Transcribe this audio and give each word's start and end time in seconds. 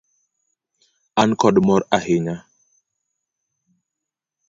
An 1.21 1.29
kod 1.39 1.55
mor 1.65 1.81
ahinya. 1.97 2.35